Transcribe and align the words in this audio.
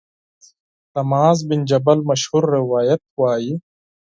له 0.93 1.01
معاذ 1.09 1.39
بن 1.49 1.59
جبل 1.71 1.99
مشهور 2.09 2.43
روایت 2.57 3.01
وايي 3.19 3.53